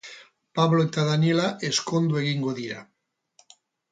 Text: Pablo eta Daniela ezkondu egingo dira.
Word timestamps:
Pablo 0.59 0.85
eta 0.85 1.03
Daniela 1.09 1.43
ezkondu 1.69 2.19
egingo 2.21 2.53
dira. 2.61 2.79